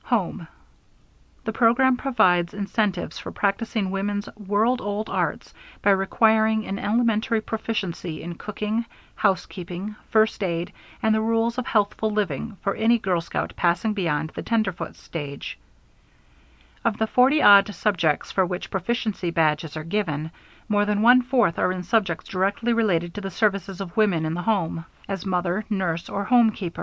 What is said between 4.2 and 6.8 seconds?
world old arts by requiring an